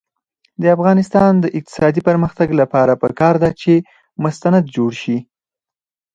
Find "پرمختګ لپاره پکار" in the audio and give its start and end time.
2.09-3.35